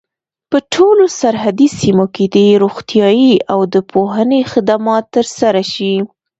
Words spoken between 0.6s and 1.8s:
ټولو سرحدي